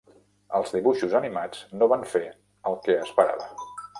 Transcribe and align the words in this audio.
Els 0.59 0.71
dibuixos 0.75 1.13
animats 1.19 1.61
no 1.81 1.89
van 1.93 2.07
fer 2.15 2.23
el 2.71 2.79
que 2.87 2.99
esperava. 3.05 3.49